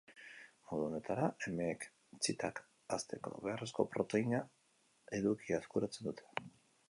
[0.69, 1.85] Modu honetara, emeek
[2.27, 2.63] txitak
[2.97, 4.41] hazteko beharrezko proteina
[5.19, 6.49] edukia eskuratzen dute.